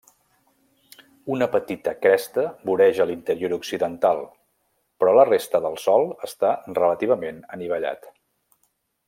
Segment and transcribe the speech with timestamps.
[1.33, 4.23] Una petita cresta voreja l'interior occidental,
[5.03, 8.11] però la resta del sòl està relativament anivellat.